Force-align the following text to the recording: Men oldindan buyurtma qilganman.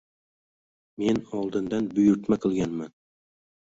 Men 1.03 1.23
oldindan 1.43 1.93
buyurtma 1.95 2.43
qilganman. 2.49 2.95